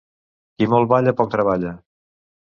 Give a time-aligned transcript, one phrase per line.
[0.61, 1.75] Qui molt balla, poc treballa.